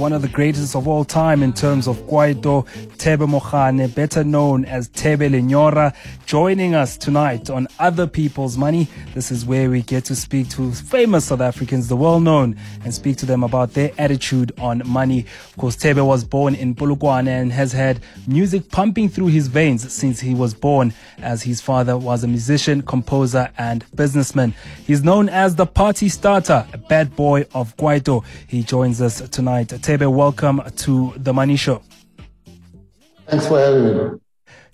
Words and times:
one 0.00 0.14
of 0.14 0.22
the 0.22 0.28
greatest 0.28 0.74
of 0.74 0.88
all 0.88 1.04
time 1.04 1.42
in 1.42 1.52
terms 1.52 1.86
of 1.86 1.94
Kwaito, 2.06 2.66
Thebe 2.96 3.26
Mogane, 3.26 3.94
better 3.94 4.24
known 4.24 4.64
as 4.64 4.88
Thebe 4.88 5.28
Lenyora, 5.30 5.94
joining 6.24 6.74
us 6.74 6.96
tonight 6.96 7.50
on 7.50 7.68
Other 7.78 8.06
People's 8.06 8.56
Money. 8.56 8.88
This 9.12 9.30
is 9.30 9.44
where 9.44 9.68
we 9.68 9.82
get 9.82 10.06
to 10.06 10.16
speak 10.16 10.48
to 10.50 10.72
famous 10.72 11.26
South 11.26 11.42
Africans, 11.42 11.88
the 11.88 11.96
well 11.96 12.18
known, 12.18 12.56
and 12.82 12.94
speak 12.94 13.18
to 13.18 13.26
them 13.26 13.44
about 13.44 13.74
their 13.74 13.92
attitude 13.98 14.52
on 14.58 14.80
money. 14.86 15.26
Of 15.50 15.56
course, 15.58 15.76
Thebe 15.76 15.98
was 15.98 16.24
born 16.24 16.54
in 16.54 16.74
Polokwane 16.74 17.28
and 17.28 17.52
has 17.52 17.72
had 17.72 18.00
music 18.26 18.70
pumping 18.70 19.10
through 19.10 19.26
his 19.26 19.48
veins 19.48 19.92
since 19.92 20.18
he 20.20 20.32
was 20.32 20.54
born, 20.54 20.94
as 21.18 21.42
his 21.42 21.60
father 21.60 21.98
was 21.98 22.24
a 22.24 22.28
musician, 22.28 22.80
composer, 22.80 23.50
and 23.58 23.84
businessman. 23.94 24.54
He's 24.86 25.04
known 25.04 25.28
as 25.28 25.56
the 25.56 25.66
party 25.66 26.08
starter, 26.08 26.66
a 26.72 26.78
bad 26.78 27.14
boy 27.14 27.44
of 27.52 27.76
Kwaito. 27.76 28.24
He 28.46 28.62
joins 28.62 29.02
us 29.02 29.20
tonight. 29.28 29.74
Thebe, 29.90 30.08
welcome 30.08 30.62
to 30.76 31.12
the 31.16 31.32
Money 31.32 31.56
Show. 31.56 31.82
Thanks 33.26 33.48
for 33.48 33.58
having 33.58 34.12
me. 34.12 34.20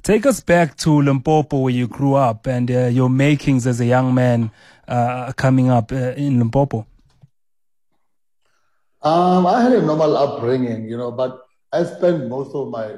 Take 0.03 0.27
us 0.27 0.41
back 0.41 0.77
to 0.85 1.01
Limpopo, 1.01 1.61
where 1.61 1.73
you 1.73 1.89
grew 1.89 2.17
up, 2.17 2.47
and 2.47 2.71
uh, 2.71 2.89
your 2.89 3.09
makings 3.09 3.67
as 3.67 3.81
a 3.81 3.87
young 3.87 4.13
man 4.15 4.51
uh, 4.87 5.33
coming 5.33 5.71
up 5.71 5.91
uh, 5.91 6.13
in 6.19 6.39
Limpopo. 6.39 6.87
Um, 9.01 9.47
I 9.47 9.63
had 9.63 9.73
a 9.73 9.81
normal 9.81 10.19
upbringing, 10.19 10.87
you 10.87 10.99
know, 10.99 11.11
but 11.13 11.41
I 11.73 11.85
spent 11.85 12.29
most 12.29 12.55
of 12.55 12.69
my 12.69 12.97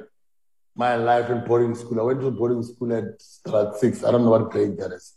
my 0.75 0.97
life 0.97 1.31
in 1.31 1.45
boarding 1.45 1.77
school. 1.77 2.01
I 2.01 2.03
went 2.03 2.21
to 2.23 2.33
boarding 2.33 2.65
school 2.65 2.93
at 2.95 3.21
Strat 3.21 3.77
Six. 3.77 4.03
I 4.03 4.11
don't 4.11 4.25
know 4.25 4.31
what 4.31 4.51
grade 4.51 4.77
that 4.79 4.91
is. 4.91 5.15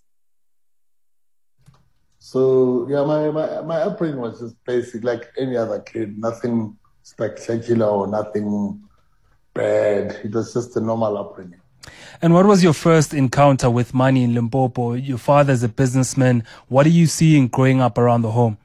So 2.20 2.88
yeah, 2.88 3.04
my, 3.04 3.32
my, 3.32 3.62
my 3.62 3.78
upbringing 3.78 4.20
was 4.20 4.40
just 4.40 4.56
basic, 4.66 5.04
like 5.04 5.32
any 5.36 5.58
other 5.58 5.80
kid. 5.80 6.20
Nothing 6.20 6.78
spectacular 7.04 7.86
or 7.86 8.08
nothing 8.08 8.82
bad. 9.54 10.20
It 10.24 10.32
was 10.32 10.54
just 10.54 10.76
a 10.78 10.80
normal 10.80 11.18
upbringing. 11.18 11.60
And 12.22 12.34
what 12.34 12.46
was 12.46 12.64
your 12.64 12.74
first 12.74 13.14
encounter 13.14 13.70
with 13.70 13.94
money 13.94 14.24
in 14.24 14.36
Limpopo? 14.36 14.94
Your 14.94 15.18
father's 15.18 15.64
a 15.64 15.70
businessman. 15.70 16.44
What 16.68 16.86
are 16.86 16.90
you 16.90 17.08
seeing 17.08 17.48
growing 17.48 17.82
up 17.82 17.98
around 17.98 18.22
the 18.22 18.32
home? 18.32 18.58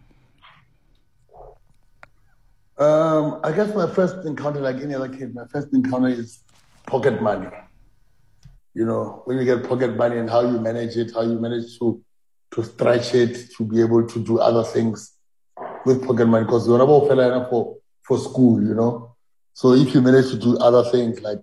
Um, 2.78 3.40
I 3.42 3.52
guess 3.52 3.74
my 3.74 3.88
first 3.88 4.26
encounter, 4.26 4.60
like 4.60 4.76
any 4.76 4.94
other 4.94 5.08
kid, 5.08 5.34
my 5.34 5.46
first 5.46 5.72
encounter 5.72 6.08
is 6.08 6.40
pocket 6.86 7.22
money. 7.22 7.48
You 8.74 8.84
know, 8.84 9.22
when 9.24 9.38
you 9.38 9.46
get 9.46 9.66
pocket 9.66 9.96
money 9.96 10.18
and 10.18 10.28
how 10.28 10.42
you 10.42 10.60
manage 10.60 10.96
it, 10.96 11.14
how 11.14 11.22
you 11.22 11.38
manage 11.40 11.78
to 11.78 12.02
to 12.52 12.62
stretch 12.62 13.14
it, 13.14 13.50
to 13.56 13.64
be 13.64 13.80
able 13.80 14.06
to 14.06 14.22
do 14.22 14.38
other 14.38 14.62
things 14.62 15.14
with 15.86 16.06
pocket 16.06 16.26
money. 16.26 16.44
Because 16.44 16.68
you're 16.68 16.78
not 16.78 17.48
for 17.48 17.76
for 18.06 18.18
school, 18.18 18.62
you 18.62 18.74
know. 18.74 19.16
So 19.52 19.72
if 19.72 19.94
you 19.94 20.00
manage 20.00 20.30
to 20.30 20.38
do 20.38 20.58
other 20.58 20.88
things 20.90 21.20
like 21.22 21.40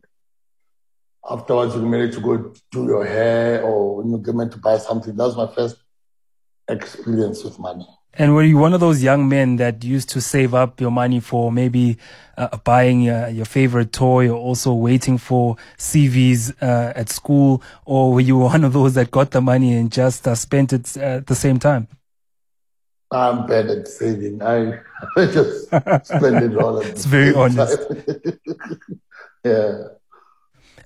afterwards 1.29 1.75
you 1.75 1.81
manage 1.81 2.15
to 2.15 2.21
go 2.21 2.53
do 2.71 2.85
your 2.85 3.05
hair 3.05 3.63
or 3.63 4.03
you 4.03 4.17
get 4.17 4.35
meant 4.35 4.51
to 4.53 4.57
buy 4.57 4.77
something, 4.77 5.15
that 5.15 5.23
was 5.23 5.37
my 5.37 5.47
first 5.47 5.77
experience 6.67 7.43
with 7.43 7.59
money. 7.59 7.87
And 8.15 8.35
were 8.35 8.43
you 8.43 8.57
one 8.57 8.75
of 8.75 8.79
those 8.79 9.01
young 9.01 9.27
men 9.27 9.55
that 9.55 9.83
used 9.83 10.09
to 10.09 10.21
save 10.21 10.53
up 10.53 10.79
your 10.79 10.91
money 10.91 11.19
for 11.19 11.51
maybe 11.51 11.97
uh, 12.37 12.55
buying 12.57 13.01
your, 13.01 13.27
your 13.29 13.45
favorite 13.45 13.91
toy 13.91 14.29
or 14.29 14.37
also 14.37 14.73
waiting 14.73 15.17
for 15.17 15.57
CVs 15.79 16.53
uh, 16.61 16.93
at 16.95 17.09
school? 17.09 17.63
Or 17.85 18.13
were 18.13 18.21
you 18.21 18.37
one 18.53 18.63
of 18.63 18.73
those 18.73 18.93
that 18.93 19.09
got 19.09 19.31
the 19.31 19.41
money 19.41 19.73
and 19.73 19.91
just 19.91 20.27
uh, 20.27 20.35
spent 20.35 20.73
it 20.73 20.95
uh, 20.95 21.17
at 21.17 21.27
the 21.27 21.35
same 21.35 21.57
time? 21.57 21.87
I'm 23.13 23.45
bad 23.45 23.67
at 23.67 23.87
saving. 23.87 24.41
I, 24.41 24.79
I 25.17 25.25
just 25.25 25.65
spend 25.67 26.43
it 26.43 26.57
all. 26.57 26.79
it's 26.81 27.05
very 27.05 27.33
honest. 27.33 27.79
yeah. 29.43 29.83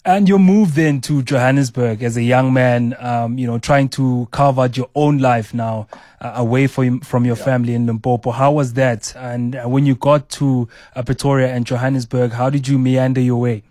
And 0.04 0.30
your 0.30 0.40
move 0.40 0.76
then 0.76 1.02
to 1.02 1.22
Johannesburg 1.22 2.02
as 2.02 2.16
a 2.16 2.22
young 2.24 2.54
man, 2.54 2.96
um, 3.00 3.38
you 3.38 3.46
know, 3.46 3.60
trying 3.60 3.90
to 3.90 4.28
carve 4.32 4.58
out 4.58 4.78
your 4.78 4.90
own 4.96 5.18
life 5.18 5.54
now 5.54 5.88
uh, 6.22 6.34
away 6.36 6.68
from 6.68 7.02
from 7.02 7.26
your 7.26 7.36
yeah. 7.36 7.44
family 7.44 7.74
in 7.74 7.86
Limpopo. 7.86 8.32
How 8.32 8.54
was 8.54 8.74
that? 8.74 9.14
And 9.18 9.56
uh, 9.56 9.66
when 9.66 9.86
you 9.86 9.96
got 9.96 10.30
to 10.30 10.70
uh, 10.96 11.04
Pretoria 11.04 11.54
and 11.54 11.66
Johannesburg, 11.66 12.32
how 12.32 12.50
did 12.50 12.70
you 12.70 12.80
meander 12.80 13.20
your 13.20 13.42
way? 13.42 13.64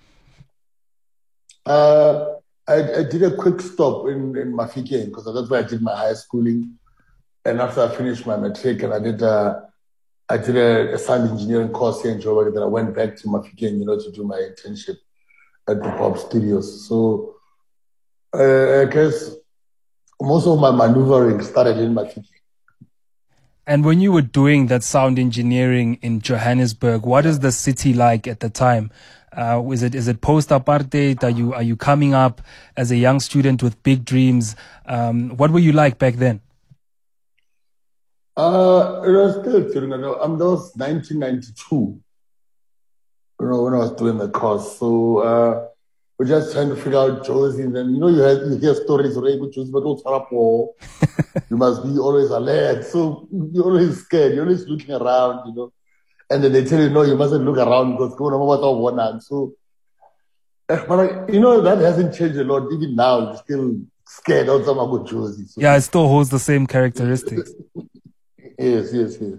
Uh, 1.64 2.34
I, 2.69 2.98
I, 2.98 3.03
did 3.04 3.22
a 3.22 3.34
quick 3.34 3.60
stop 3.60 4.06
in, 4.06 4.36
in 4.36 4.53
Mafikeng 4.53 5.06
because 5.06 5.25
that's 5.25 5.50
where 5.50 5.64
I 5.64 5.66
did 5.66 5.82
my 5.82 5.97
high 5.97 6.12
schooling. 6.12 6.78
And 7.46 7.60
after 7.60 7.80
I 7.80 7.94
finished 7.94 8.26
my 8.26 8.36
matric 8.36 8.82
and 8.82 8.92
I 8.92 8.98
did 8.98 9.22
a, 9.22 9.62
uh, 10.28 10.36
did 10.36 10.56
a, 10.56 10.94
a 10.94 10.98
sound 10.98 11.30
engineering 11.30 11.68
course 11.68 12.02
here 12.02 12.10
in 12.10 12.20
Joburg, 12.20 12.52
then 12.52 12.62
I 12.64 12.66
went 12.66 12.92
back 12.92 13.14
to 13.18 13.28
Mafikeng, 13.28 13.78
you 13.78 13.84
know, 13.84 13.96
to 13.96 14.10
do 14.10 14.24
my 14.24 14.36
internship 14.36 14.96
at 15.68 15.80
the 15.80 15.90
Pop 15.90 16.18
Studios. 16.18 16.88
So 16.88 17.36
uh, 18.34 18.82
I 18.82 18.86
guess 18.86 19.30
most 20.20 20.48
of 20.48 20.58
my 20.58 20.72
maneuvering 20.72 21.40
started 21.42 21.78
in 21.78 21.94
Mafikeng. 21.94 22.24
And 23.64 23.84
when 23.84 24.00
you 24.00 24.10
were 24.10 24.22
doing 24.22 24.66
that 24.66 24.82
sound 24.82 25.16
engineering 25.16 25.98
in 26.02 26.20
Johannesburg, 26.20 27.06
what 27.06 27.24
is 27.26 27.38
the 27.38 27.52
city 27.52 27.94
like 27.94 28.26
at 28.26 28.40
the 28.40 28.50
time? 28.50 28.90
Uh, 29.32 29.62
is 29.70 29.82
it 29.82 29.94
is 29.94 30.08
it 30.08 30.20
post 30.20 30.48
apartheid? 30.48 31.22
Are 31.22 31.30
you 31.30 31.52
are 31.52 31.62
you 31.62 31.76
coming 31.76 32.14
up 32.14 32.40
as 32.76 32.90
a 32.90 32.96
young 32.96 33.20
student 33.20 33.62
with 33.62 33.80
big 33.82 34.04
dreams? 34.04 34.56
Um, 34.86 35.36
what 35.36 35.50
were 35.50 35.58
you 35.58 35.72
like 35.72 35.98
back 35.98 36.14
then? 36.14 36.40
Uh, 38.36 39.02
it 39.06 39.12
was 39.12 39.41
still 39.41 39.69
during 39.72 39.92
um, 39.92 40.38
that 40.38 40.44
was 40.44 40.72
1992 40.76 42.00
you 43.41 43.47
know, 43.47 43.62
when 43.62 43.74
I 43.74 43.78
was 43.78 43.92
doing 43.92 44.19
the 44.19 44.28
course. 44.28 44.78
So 44.78 45.19
uh, 45.19 45.69
we're 46.19 46.26
just 46.26 46.52
trying 46.52 46.70
to 46.70 46.76
figure 46.76 46.98
out 46.98 47.24
Jozi. 47.24 47.64
And 47.64 47.76
then, 47.76 47.91
you 47.91 48.00
know, 48.00 48.08
you, 48.08 48.20
have, 48.20 48.38
you 48.50 48.58
hear 48.58 48.74
stories, 48.74 49.16
right? 49.16 49.38
Jozi, 49.38 49.70
but 49.70 49.82
don't 49.82 50.70
You 51.50 51.56
must 51.56 51.82
be 51.82 51.98
always 51.98 52.30
alert. 52.30 52.84
So 52.84 53.28
you're 53.30 53.64
always 53.64 54.02
scared. 54.02 54.34
You're 54.34 54.44
always 54.44 54.66
looking 54.66 54.94
around, 54.94 55.48
you 55.48 55.54
know. 55.54 55.72
And 56.30 56.42
then 56.42 56.53
they 56.53 56.64
tell 56.64 56.80
you, 56.80 56.91
no, 56.91 57.03
you 57.03 57.16
mustn't 57.16 57.44
look 57.44 57.58
around 57.58 57.92
because 57.92 58.14
go 58.16 58.26
on 58.26 58.58
about 58.58 58.78
one 58.78 58.98
hand. 58.98 59.22
So, 59.22 59.54
eh, 60.68 60.84
but 60.88 61.32
you 61.32 61.38
know, 61.38 61.60
that 61.60 61.78
hasn't 61.78 62.14
changed 62.14 62.36
a 62.36 62.44
lot. 62.44 62.72
Even 62.72 62.97
now, 62.97 63.18
you're 63.20 63.36
still 63.36 63.80
scared 64.06 64.48
of 64.48 64.64
some 64.64 64.78
good 64.91 65.03
Jozi. 65.03 65.48
So. 65.48 65.60
Yeah, 65.60 65.76
it 65.76 65.82
still 65.82 66.08
holds 66.08 66.30
the 66.30 66.41
same 66.41 66.66
characteristics. 66.66 67.53
yes, 68.58 68.92
yes, 68.92 69.16
yes. 69.20 69.38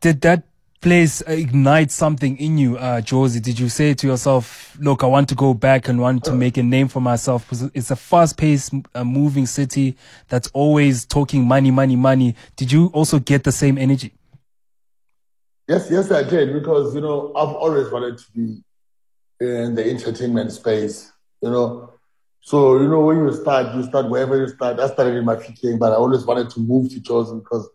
Did 0.00 0.20
that 0.22 0.44
place 0.80 1.20
ignite 1.22 1.90
something 1.90 2.36
in 2.38 2.56
you, 2.58 2.76
uh, 2.78 3.00
Jozi? 3.00 3.42
Did 3.42 3.58
you 3.58 3.68
say 3.68 3.94
to 3.94 4.06
yourself, 4.06 4.76
look, 4.80 5.02
I 5.02 5.06
want 5.06 5.28
to 5.30 5.34
go 5.34 5.54
back 5.54 5.88
and 5.88 6.00
want 6.00 6.24
to 6.24 6.34
make 6.34 6.56
a 6.56 6.62
name 6.62 6.88
for 6.88 7.00
myself? 7.00 7.50
It's 7.74 7.90
a 7.90 7.96
fast 7.96 8.36
paced, 8.36 8.72
uh, 8.94 9.04
moving 9.04 9.46
city 9.46 9.96
that's 10.28 10.48
always 10.52 11.04
talking 11.04 11.46
money, 11.46 11.70
money, 11.70 11.96
money. 11.96 12.34
Did 12.56 12.72
you 12.72 12.86
also 12.88 13.18
get 13.18 13.44
the 13.44 13.52
same 13.52 13.76
energy? 13.76 14.12
Yes, 15.66 15.88
yes, 15.90 16.10
I 16.10 16.22
did 16.22 16.52
because, 16.54 16.94
you 16.94 17.00
know, 17.00 17.32
I've 17.36 17.54
always 17.54 17.90
wanted 17.90 18.16
to 18.18 18.24
be 18.34 18.62
in 19.40 19.74
the 19.74 19.84
entertainment 19.90 20.52
space, 20.52 21.12
you 21.42 21.50
know. 21.50 21.92
So, 22.40 22.80
you 22.80 22.88
know, 22.88 23.00
when 23.00 23.18
you 23.18 23.32
start, 23.32 23.74
you 23.74 23.82
start 23.82 24.08
wherever 24.08 24.36
you 24.38 24.48
start. 24.48 24.80
I 24.80 24.88
started 24.88 25.16
in 25.16 25.24
my 25.24 25.36
Mafikeng, 25.36 25.78
but 25.78 25.92
I 25.92 25.96
always 25.96 26.24
wanted 26.24 26.48
to 26.50 26.60
move 26.60 26.88
to 26.90 27.00
Jozi 27.00 27.42
because 27.42 27.68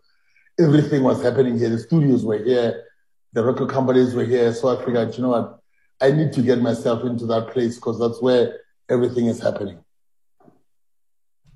everything 0.58 1.02
was 1.02 1.22
happening 1.22 1.58
here. 1.58 1.70
The 1.70 1.78
studios 1.78 2.24
were 2.24 2.38
here 2.38 2.84
the 3.34 3.44
record 3.44 3.68
companies 3.68 4.14
were 4.14 4.24
here. 4.24 4.52
So 4.54 4.68
I 4.68 4.84
figured, 4.84 5.16
you 5.16 5.22
know 5.22 5.30
what, 5.30 5.58
I 6.00 6.12
need 6.12 6.32
to 6.34 6.42
get 6.42 6.60
myself 6.60 7.04
into 7.04 7.26
that 7.26 7.48
place 7.48 7.74
because 7.74 7.98
that's 7.98 8.22
where 8.22 8.60
everything 8.88 9.26
is 9.26 9.40
happening. 9.40 9.78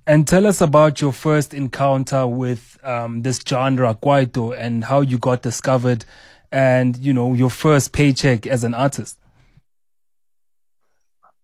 And 0.07 0.27
tell 0.27 0.47
us 0.47 0.61
about 0.61 1.01
your 1.01 1.13
first 1.13 1.55
encounter 1.55 2.27
with 2.27 2.79
um, 2.83 3.23
this 3.23 3.41
genre, 3.47 3.95
Kwaito, 3.95 4.59
and 4.59 4.85
how 4.85 5.03
you 5.03 5.19
got 5.19 5.43
discovered 5.43 6.05
and, 6.51 6.97
you 6.97 7.13
know, 7.13 7.35
your 7.35 7.51
first 7.51 7.93
paycheck 7.93 8.47
as 8.47 8.65
an 8.65 8.75
artist. 8.75 9.19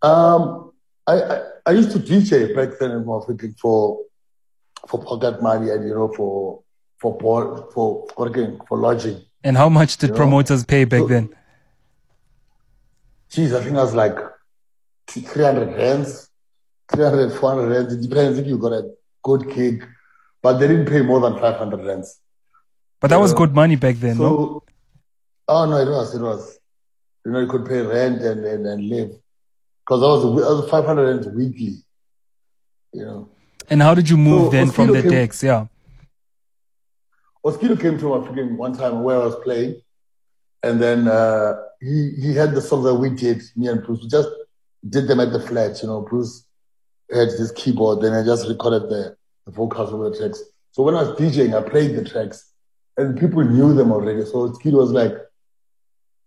Um, 0.02 0.72
I, 1.06 1.22
I, 1.22 1.42
I 1.66 1.70
used 1.72 1.92
to 1.92 1.98
DJ 1.98 2.54
back 2.56 2.78
then 2.80 2.90
in 2.90 3.06
Moffitt 3.06 3.40
for 3.58 4.00
for 4.86 5.02
pocket 5.02 5.40
money 5.42 5.70
and 5.70 5.88
you 5.88 5.94
know 5.94 6.08
for 6.08 6.63
for 7.04 7.18
for 7.20 7.70
for 7.74 8.06
for, 8.16 8.58
for 8.68 8.78
lodging. 8.78 9.20
And 9.42 9.56
how 9.56 9.68
much 9.68 9.98
did 9.98 10.10
you 10.10 10.16
promoters 10.16 10.62
know? 10.62 10.72
pay 10.74 10.84
back 10.84 11.00
so, 11.00 11.06
then? 11.08 11.28
Geez, 13.30 13.52
I 13.52 13.62
think 13.62 13.76
I 13.76 13.82
was 13.82 13.94
like 13.94 14.16
300 15.08 15.76
rands, 15.76 16.30
300, 16.90 17.38
400 17.38 17.74
rands. 17.74 17.92
It 17.94 18.00
depends 18.08 18.38
if 18.38 18.46
you 18.46 18.56
got 18.56 18.72
a 18.72 18.90
good 19.22 19.50
gig, 19.54 19.86
but 20.40 20.58
they 20.58 20.68
didn't 20.68 20.86
pay 20.86 21.02
more 21.02 21.20
than 21.20 21.34
500 21.38 21.84
rands. 21.84 22.20
But 23.00 23.08
that 23.08 23.20
was 23.20 23.32
know? 23.32 23.38
good 23.38 23.54
money 23.54 23.76
back 23.76 23.96
then, 23.96 24.16
so, 24.16 24.22
no? 24.22 24.62
Oh, 25.48 25.66
no, 25.66 25.76
it 25.76 25.90
was, 25.90 26.14
it 26.14 26.22
was. 26.22 26.58
You 27.26 27.32
know, 27.32 27.40
you 27.40 27.48
could 27.48 27.66
pay 27.66 27.82
rent 27.82 28.22
and, 28.22 28.44
and, 28.46 28.66
and 28.66 28.88
live. 28.88 29.10
Because 29.84 30.02
I 30.02 30.06
was, 30.06 30.22
I 30.24 30.52
was 30.60 30.70
500 30.70 31.06
rands 31.06 31.26
weekly, 31.28 31.74
you 32.94 33.04
know. 33.04 33.28
And 33.68 33.82
how 33.82 33.94
did 33.94 34.08
you 34.08 34.16
move 34.16 34.44
so, 34.44 34.50
then 34.50 34.70
from 34.70 34.92
the 34.92 35.02
decks? 35.02 35.42
Yeah. 35.42 35.66
Oskido 37.44 37.78
came 37.80 37.98
to 37.98 38.14
African 38.14 38.56
one 38.56 38.76
time 38.76 39.02
where 39.02 39.16
I 39.20 39.24
was 39.24 39.36
playing, 39.44 39.82
And 40.64 40.80
then 40.80 41.08
uh, 41.08 41.56
he 41.80 42.12
he 42.18 42.34
had 42.34 42.54
the 42.54 42.62
song 42.62 42.84
that 42.84 42.94
we 42.94 43.10
did, 43.10 43.42
me 43.54 43.68
and 43.68 43.82
Bruce. 43.84 44.00
We 44.02 44.08
just 44.08 44.30
did 44.88 45.06
them 45.08 45.20
at 45.20 45.30
the 45.30 45.40
flat, 45.40 45.82
you 45.82 45.88
know. 45.88 46.00
Bruce 46.00 46.46
had 47.12 47.28
this 47.28 47.52
keyboard, 47.52 48.00
then 48.00 48.14
I 48.14 48.24
just 48.24 48.48
recorded 48.48 48.84
the, 48.88 49.14
the 49.44 49.52
vocals 49.52 49.92
of 49.92 50.00
the 50.00 50.18
tracks. 50.18 50.42
So 50.72 50.82
when 50.82 50.94
I 50.94 51.02
was 51.02 51.10
DJing, 51.18 51.54
I 51.54 51.68
played 51.68 51.94
the 51.96 52.04
tracks, 52.04 52.50
and 52.96 53.20
people 53.20 53.44
knew 53.44 53.74
them 53.74 53.92
already. 53.92 54.24
So 54.24 54.50
Skid 54.54 54.72
was 54.72 54.90
like, 54.90 55.12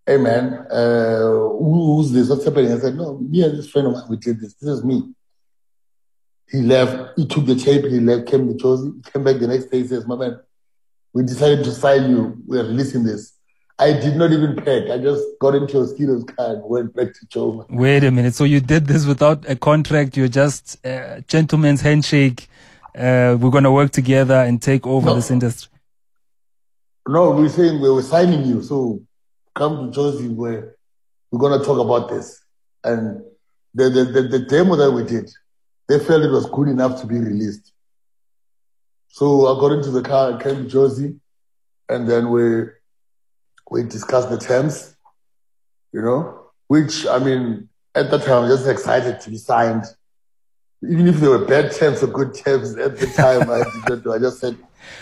"Hey 0.06 0.18
man, 0.18 0.54
uh, 0.70 1.22
who, 1.58 1.96
who's 1.96 2.12
this? 2.12 2.30
What's 2.30 2.46
happening?" 2.46 2.74
I 2.74 2.78
said, 2.78 2.96
"No, 2.96 3.18
me 3.18 3.44
and 3.44 3.58
this 3.58 3.72
friend 3.72 3.88
of 3.88 3.94
mine, 3.94 4.06
we 4.08 4.18
did 4.18 4.40
this. 4.40 4.54
This 4.54 4.70
is 4.70 4.84
me." 4.84 5.14
He 6.52 6.62
left. 6.62 7.18
He 7.18 7.26
took 7.26 7.48
the 7.48 7.56
tape. 7.56 7.86
He 7.86 8.00
left. 8.00 8.28
Came 8.28 8.48
to 8.48 8.54
Jozi. 8.54 9.12
Came 9.12 9.24
back 9.24 9.40
the 9.40 9.48
next 9.48 9.66
day. 9.66 9.80
He 9.82 9.88
says, 9.88 10.06
"My 10.06 10.16
man, 10.16 10.40
we 11.14 11.24
decided 11.24 11.64
to 11.66 11.72
sign 11.72 12.10
you. 12.10 12.38
We're 12.46 12.64
releasing 12.64 13.04
this." 13.04 13.34
I 13.80 13.94
did 13.94 14.16
not 14.16 14.32
even 14.32 14.56
pack. 14.56 14.90
I 14.90 14.98
just 14.98 15.24
got 15.40 15.54
into 15.54 15.78
Oskido's 15.78 16.24
car 16.24 16.56
and 16.56 16.64
went 16.64 16.96
back 16.96 17.14
to 17.14 17.28
Choma. 17.28 17.66
Wait 17.70 18.04
a 18.04 18.10
minute. 18.10 18.34
So 18.34 18.44
you 18.44 18.60
did 18.60 18.88
this 18.88 19.06
without 19.06 19.48
a 19.48 19.56
contract? 19.56 20.18
You're 20.18 20.28
just 20.30 20.84
a 20.84 21.24
gentleman's 21.28 21.82
handshake. 21.82 22.50
Uh, 22.98 23.38
we're 23.40 23.52
going 23.52 23.66
to 23.66 23.72
work 23.72 23.92
together 23.92 24.34
and 24.34 24.60
take 24.60 24.88
over 24.88 25.06
No. 25.06 25.16
this 25.16 25.30
industry. 25.30 25.72
No, 27.08 27.30
we're 27.32 27.50
saying 27.50 27.80
we 27.80 27.90
were 27.92 28.02
signing 28.02 28.46
you. 28.48 28.64
So 28.64 29.02
come 29.54 29.92
to 29.92 30.00
Jozi 30.00 30.34
where 30.34 30.76
we're 31.30 31.40
going 31.40 31.60
to 31.60 31.64
talk 31.64 31.78
about 31.78 32.10
this. 32.10 32.44
And 32.84 33.22
the, 33.76 33.90
the, 33.92 34.06
the, 34.06 34.22
the 34.24 34.40
demo 34.40 34.76
that 34.76 34.92
we 34.92 35.04
did, 35.04 35.30
they 35.88 36.00
felt 36.00 36.24
it 36.24 36.32
was 36.32 36.48
good 36.50 36.68
enough 36.68 37.00
to 37.02 37.06
be 37.08 37.20
released. 37.20 37.72
So 39.10 39.48
I 39.48 39.60
got 39.60 39.72
into 39.72 39.92
the 39.92 40.02
car, 40.02 40.38
came 40.38 40.70
to 40.70 40.78
Jozi, 40.78 41.20
and 41.90 42.08
then 42.08 42.30
we 42.30 42.66
we 43.70 43.84
discussed 43.84 44.30
the 44.30 44.38
terms, 44.38 44.96
you 45.92 46.02
know, 46.02 46.52
which 46.68 47.06
I 47.08 47.20
mean, 47.20 47.70
at 47.96 48.12
that 48.12 48.24
time, 48.24 48.44
I 48.44 48.48
was 48.48 48.60
just 48.60 48.70
excited 48.70 49.20
to 49.22 49.30
be 49.30 49.38
signed. 49.38 49.86
Even 50.84 51.08
if 51.08 51.16
there 51.16 51.32
were 51.32 51.46
bad 51.46 51.72
terms 51.72 52.04
or 52.04 52.08
good 52.08 52.36
terms 52.36 52.76
at 52.76 53.00
the 53.00 53.08
time, 53.08 53.50
I 53.50 53.64
did 53.64 53.90
not 53.90 54.04
do. 54.04 54.14
I 54.14 54.20
just 54.20 54.40
said, 54.40 54.56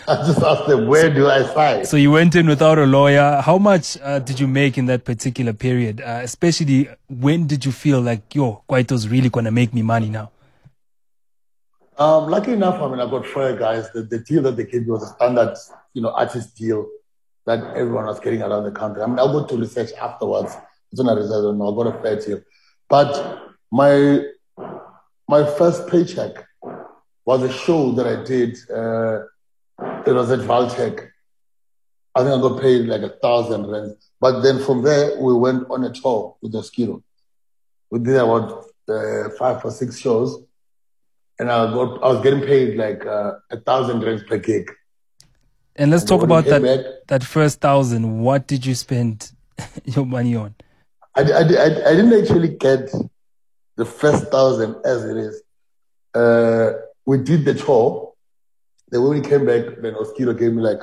I 0.07 0.15
just 0.15 0.41
asked 0.41 0.67
them, 0.67 0.87
where 0.87 1.13
do 1.13 1.27
I 1.27 1.43
sign? 1.43 1.85
So 1.85 1.97
you 1.97 2.11
went 2.11 2.33
in 2.33 2.47
without 2.47 2.79
a 2.79 2.85
lawyer. 2.85 3.41
How 3.41 3.57
much 3.57 3.97
uh, 4.01 4.19
did 4.19 4.39
you 4.39 4.47
make 4.47 4.77
in 4.77 4.85
that 4.85 5.03
particular 5.03 5.51
period? 5.51 5.99
Uh, 5.99 6.21
especially 6.23 6.87
when 7.09 7.45
did 7.45 7.65
you 7.65 7.73
feel 7.73 7.99
like, 7.99 8.33
yo, 8.33 8.63
Kwaito's 8.69 9.09
really 9.09 9.29
going 9.29 9.43
to 9.43 9.51
make 9.51 9.73
me 9.73 9.81
money 9.81 10.09
now? 10.09 10.31
Um, 11.97 12.29
lucky 12.29 12.51
enough, 12.51 12.81
I 12.81 12.89
mean, 12.89 12.99
I 12.99 13.09
got 13.09 13.25
Fire 13.25 13.55
guys. 13.55 13.89
The, 13.91 14.01
the 14.03 14.19
deal 14.19 14.41
that 14.43 14.57
they 14.57 14.65
gave 14.65 14.81
me 14.81 14.91
was 14.91 15.03
a 15.03 15.13
standard, 15.13 15.55
you 15.93 16.01
know, 16.01 16.09
artist 16.09 16.55
deal 16.55 16.87
that 17.45 17.59
everyone 17.75 18.05
was 18.05 18.19
getting 18.19 18.41
around 18.41 18.65
the 18.65 18.71
country. 18.71 19.01
I 19.01 19.07
mean, 19.07 19.17
I'll 19.17 19.31
go 19.31 19.45
to 19.45 19.57
research 19.57 19.93
afterwards. 19.93 20.55
It's 20.91 21.01
not 21.01 21.17
a 21.17 21.21
research, 21.21 21.39
I 21.39 21.41
don't 21.41 21.57
know. 21.57 21.71
I 21.71 21.83
got 21.83 21.95
a 21.95 22.01
fair 22.01 22.19
deal. 22.19 22.41
But 22.89 23.53
my 23.71 24.23
my 25.27 25.45
first 25.57 25.87
paycheck 25.87 26.45
was 27.25 27.43
a 27.43 27.51
show 27.51 27.91
that 27.93 28.05
I 28.05 28.23
did. 28.23 28.57
Uh, 28.69 29.23
it 30.05 30.13
was 30.13 30.31
at 30.31 30.39
Valtech. 30.39 31.07
I 32.13 32.23
think 32.23 32.33
I 32.35 32.41
got 32.41 32.61
paid 32.61 32.85
like 32.85 33.01
a 33.01 33.09
thousand 33.21 33.67
rands. 33.67 34.11
But 34.19 34.41
then 34.41 34.59
from 34.63 34.83
there, 34.83 35.19
we 35.19 35.33
went 35.33 35.69
on 35.69 35.83
a 35.83 35.91
tour 35.91 36.35
with 36.41 36.53
Oskido. 36.53 37.01
We 37.89 37.99
did 37.99 38.15
about 38.15 38.65
uh, 38.87 39.29
five 39.37 39.63
or 39.65 39.71
six 39.71 39.97
shows 39.99 40.43
and 41.39 41.51
I 41.51 41.71
got 41.73 42.03
I 42.03 42.07
was 42.13 42.21
getting 42.23 42.41
paid 42.41 42.77
like 42.77 43.05
uh, 43.05 43.33
a 43.51 43.59
thousand 43.59 44.01
rands 44.03 44.23
per 44.23 44.37
gig. 44.37 44.71
And 45.75 45.91
let's 45.91 46.03
And 46.03 46.09
talk 46.09 46.21
about 46.23 46.45
that, 46.45 46.61
back- 46.61 46.85
that 47.07 47.23
first 47.23 47.59
thousand. 47.59 48.21
What 48.21 48.47
did 48.47 48.65
you 48.65 48.75
spend 48.75 49.31
your 49.85 50.05
money 50.05 50.35
on? 50.35 50.55
I, 51.15 51.21
I, 51.21 51.39
I, 51.39 51.41
I 51.41 51.95
didn't 51.95 52.13
actually 52.21 52.49
get 52.49 52.89
the 53.75 53.85
first 53.85 54.31
thousand 54.31 54.75
as 54.85 55.03
it 55.05 55.17
is. 55.17 55.41
Uh, 56.13 56.73
we 57.05 57.17
did 57.17 57.43
the 57.45 57.53
tour. 57.53 58.13
Then 58.89 59.01
when 59.03 59.19
we 59.19 59.21
came 59.21 59.45
back, 59.45 59.63
then 59.81 59.93
Oskido 59.95 60.37
gave 60.37 60.53
me 60.53 60.61
like 60.61 60.79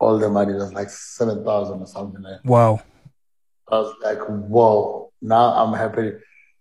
all 0.00 0.18
the 0.18 0.28
money. 0.28 0.52
It 0.54 0.56
was 0.56 0.72
like 0.72 0.90
seven 0.90 1.44
thousand 1.44 1.80
or 1.80 1.86
something. 1.86 2.22
Like. 2.22 2.44
Wow. 2.44 2.82
I 3.70 3.78
was 3.80 3.94
like, 4.02 4.18
wow. 4.28 5.10
Now 5.20 5.52
I'm 5.54 5.74
happy. 5.74 6.12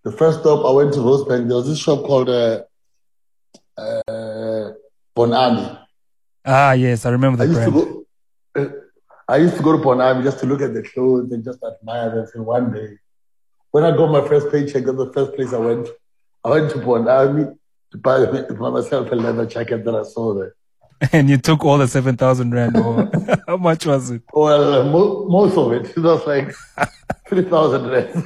The 0.03 0.11
first 0.11 0.41
stop 0.41 0.65
I 0.65 0.71
went 0.71 0.93
to 0.93 0.99
Rosebank. 0.99 1.47
There 1.47 1.57
was 1.57 1.67
this 1.67 1.79
shop 1.79 2.05
called 2.05 2.29
uh, 2.29 2.63
uh, 3.77 4.71
Bonami. 5.15 5.79
Ah, 6.45 6.71
yes, 6.73 7.05
I 7.05 7.09
remember 7.09 7.37
the 7.45 7.53
to 7.53 7.53
brand. 7.53 7.73
go. 7.73 8.05
uh, 8.55 8.65
I 9.27 9.37
used 9.37 9.57
to 9.57 9.63
go 9.63 9.77
to 9.77 9.83
Bonami 9.83 10.23
just 10.23 10.39
to 10.39 10.45
look 10.45 10.61
at 10.61 10.73
the 10.73 10.83
clothes 10.83 11.31
and 11.31 11.43
just 11.43 11.59
admire 11.63 12.09
them. 12.15 12.27
And 12.33 12.45
one 12.45 12.71
day, 12.71 12.97
when 13.71 13.83
I 13.83 13.91
got 13.95 14.09
my 14.11 14.25
first 14.27 14.51
paycheck, 14.51 14.85
that's 14.85 14.97
the 14.97 15.11
first 15.13 15.33
place 15.35 15.53
I 15.53 15.57
went. 15.57 15.87
I 16.43 16.49
went 16.49 16.71
to 16.71 16.77
Bonami 16.77 17.55
to 17.91 17.97
buy, 17.97 18.25
buy 18.59 18.69
myself 18.69 19.11
a 19.11 19.15
leather 19.15 19.45
jacket 19.45 19.83
that 19.85 19.95
I 19.95 20.03
saw 20.03 20.33
there. 20.33 20.53
And 21.13 21.29
you 21.29 21.37
took 21.37 21.63
all 21.63 21.77
the 21.77 21.87
7,000 21.87 22.51
rand. 22.53 22.77
Or 22.77 23.11
how 23.47 23.57
much 23.57 23.85
was 23.85 24.09
it? 24.11 24.23
Well, 24.33 24.73
uh, 24.81 24.83
mo- 24.91 25.27
most 25.29 25.55
of 25.57 25.71
it, 25.73 25.85
it 25.95 25.99
was 26.01 26.25
like 26.25 26.55
three 27.27 27.43
thousand 27.43 27.89
rand. 27.91 28.23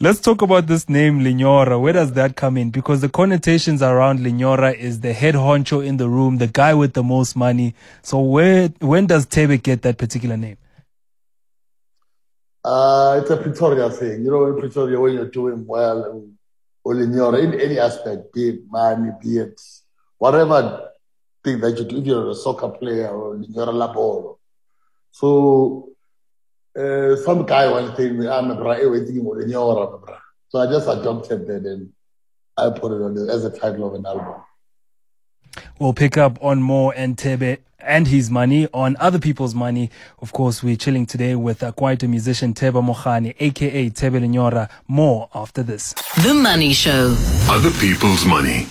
Let's 0.00 0.20
talk 0.20 0.42
about 0.42 0.68
this 0.68 0.88
name, 0.88 1.18
Lenyora. 1.18 1.80
Where 1.80 1.92
does 1.92 2.12
that 2.12 2.36
come 2.36 2.56
in? 2.56 2.70
Because 2.70 3.00
the 3.00 3.08
connotations 3.08 3.82
around 3.82 4.20
Lenyora 4.20 4.72
is 4.72 5.00
the 5.00 5.12
head 5.12 5.34
honcho 5.34 5.84
in 5.84 5.96
the 5.96 6.08
room, 6.08 6.38
the 6.38 6.46
guy 6.46 6.72
with 6.72 6.92
the 6.92 7.02
most 7.02 7.34
money. 7.34 7.74
So 8.02 8.20
where, 8.20 8.68
when 8.78 9.06
does 9.06 9.24
Thebe 9.24 9.60
get 9.60 9.82
that 9.82 9.98
particular 9.98 10.36
name? 10.36 10.56
Uh, 12.64 13.18
it's 13.20 13.30
a 13.30 13.36
Pretoria 13.38 13.90
thing. 13.90 14.24
You 14.24 14.30
know, 14.30 14.46
in 14.46 14.60
Pretoria, 14.60 15.00
when 15.00 15.14
you're 15.14 15.30
doing 15.30 15.66
well, 15.66 16.28
or 16.84 16.94
your 16.94 17.36
in 17.36 17.60
any 17.60 17.80
aspect, 17.80 18.32
be 18.32 18.50
it 18.50 18.60
money, 18.70 19.10
be 19.20 19.38
it 19.38 19.60
whatever 20.18 20.90
thing 21.42 21.58
that 21.58 21.76
you 21.76 21.84
do, 21.84 21.98
if 21.98 22.06
you're 22.06 22.30
a 22.30 22.34
soccer 22.36 22.68
player 22.68 23.08
or 23.08 23.36
you're 23.36 23.72
labor. 23.72 24.34
So, 25.10 25.88
uh, 26.78 27.16
some 27.16 27.44
guy 27.44 27.68
was 27.68 27.96
saying, 27.96 28.26
I'm 28.28 28.50
a 28.50 28.54
bra, 28.54 28.72
eh, 28.72 28.86
waiting 28.86 29.22
for 29.22 29.36
Lenyora, 29.36 30.00
bra. 30.04 30.18
So 30.48 30.60
I 30.60 30.66
just 30.66 30.88
adopted 30.88 31.46
that 31.46 31.66
and 31.66 31.92
I 32.56 32.70
put 32.70 32.92
it 32.92 33.02
on 33.02 33.14
the, 33.14 33.32
as 33.32 33.44
a 33.44 33.50
title 33.50 33.88
of 33.88 33.94
an 33.94 34.06
album. 34.06 34.42
We'll 35.78 35.92
pick 35.92 36.16
up 36.16 36.38
on 36.42 36.62
more 36.62 36.94
and 36.96 37.18
Thebe 37.18 37.58
and 37.80 38.06
his 38.08 38.30
money 38.30 38.68
on 38.72 38.96
other 39.00 39.18
people's 39.18 39.54
money. 39.54 39.90
Of 40.20 40.32
course, 40.32 40.62
we're 40.62 40.76
chilling 40.76 41.06
today 41.06 41.34
with 41.34 41.62
uh, 41.62 41.72
quite 41.72 42.02
a 42.02 42.08
musician, 42.08 42.54
Thebe 42.54 42.74
Mohani, 42.74 43.34
aka 43.38 43.88
Thebe 43.88 44.14
Lenyora. 44.14 44.68
More 44.86 45.28
after 45.34 45.62
this. 45.62 45.94
The 46.22 46.34
Money 46.34 46.72
Show. 46.72 47.16
Other 47.48 47.70
people's 47.72 48.24
money. 48.24 48.66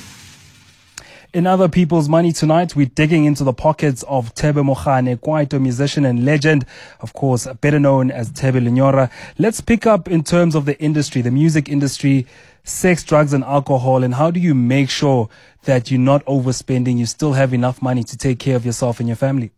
In 1.33 1.45
other 1.45 1.67
people's 1.67 2.07
money 2.07 2.31
tonight, 2.31 2.73
we're 2.73 2.85
digging 2.85 3.25
into 3.25 3.43
the 3.43 3.51
pockets 3.51 4.03
of 4.03 4.29
Thebe 4.29 4.57
Mokhane, 4.57 5.53
a 5.53 5.59
musician 5.59 6.05
and 6.05 6.23
legend, 6.23 6.65
of 7.01 7.11
course, 7.13 7.47
better 7.59 7.79
known 7.79 8.11
as 8.11 8.29
Thebe 8.29 8.55
Lenyora. 8.55 9.11
Let's 9.37 9.59
pick 9.59 9.85
up 9.85 10.07
in 10.07 10.23
terms 10.23 10.55
of 10.55 10.65
the 10.65 10.79
industry, 10.79 11.21
the 11.21 11.31
music 11.31 11.67
industry, 11.67 12.27
sex, 12.63 13.03
drugs, 13.03 13.33
and 13.33 13.43
alcohol, 13.43 14.03
and 14.03 14.15
how 14.15 14.31
do 14.31 14.39
you 14.39 14.55
make 14.55 14.89
sure 14.89 15.27
that 15.63 15.91
you're 15.91 15.99
not 15.99 16.23
overspending, 16.25 16.97
you 16.97 17.05
still 17.05 17.33
have 17.33 17.53
enough 17.53 17.81
money 17.81 18.03
to 18.05 18.17
take 18.17 18.39
care 18.39 18.55
of 18.55 18.65
yourself 18.65 19.01
and 19.01 19.09
your 19.09 19.17
family? 19.17 19.51